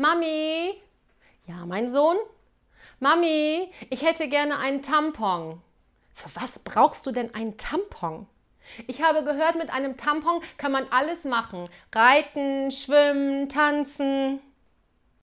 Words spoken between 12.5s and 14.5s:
schwimmen, tanzen.